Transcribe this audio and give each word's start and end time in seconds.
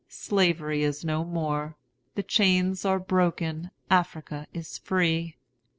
'Slavery 0.07 0.81
is 0.81 1.05
no 1.05 1.23
more!' 1.23 1.75
'The 2.15 2.23
chains 2.23 2.83
are 2.85 2.97
broken, 2.97 3.69
Africa 3.91 4.47
is 4.51 4.79
free!' 4.79 5.35